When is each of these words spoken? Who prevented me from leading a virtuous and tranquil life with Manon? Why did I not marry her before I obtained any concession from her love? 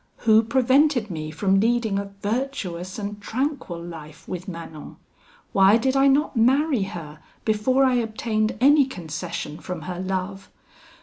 Who 0.25 0.41
prevented 0.41 1.11
me 1.11 1.29
from 1.29 1.59
leading 1.59 1.99
a 1.99 2.09
virtuous 2.23 2.97
and 2.97 3.21
tranquil 3.21 3.79
life 3.79 4.27
with 4.27 4.47
Manon? 4.47 4.97
Why 5.51 5.77
did 5.77 5.95
I 5.95 6.07
not 6.07 6.35
marry 6.35 6.81
her 6.85 7.19
before 7.45 7.83
I 7.85 7.97
obtained 8.01 8.57
any 8.59 8.85
concession 8.85 9.59
from 9.59 9.83
her 9.83 9.99
love? 9.99 10.49